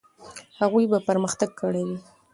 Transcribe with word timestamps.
هغوی 0.59 0.85
به 0.91 0.99
پرمختګ 1.07 1.49
کړی 1.61 1.83
وي. 1.87 1.97